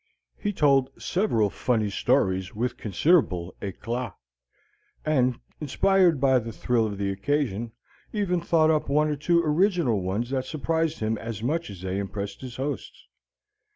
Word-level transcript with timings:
He 0.35 0.51
told 0.51 0.89
several 0.99 1.51
funny 1.51 1.91
stories 1.91 2.55
with 2.55 2.75
considerable 2.75 3.53
éclat; 3.61 4.15
and 5.05 5.39
inspired 5.59 6.19
by 6.19 6.39
the 6.39 6.51
thrill 6.51 6.87
of 6.87 6.97
the 6.97 7.11
occasion, 7.11 7.71
even 8.11 8.41
thought 8.41 8.71
up 8.71 8.89
one 8.89 9.09
or 9.09 9.15
two 9.15 9.43
original 9.43 10.01
ones 10.01 10.31
that 10.31 10.45
surprised 10.45 11.01
him 11.01 11.19
as 11.19 11.43
much 11.43 11.69
as 11.69 11.81
they 11.81 11.99
impressed 11.99 12.41
his 12.41 12.55
hosts. 12.55 13.05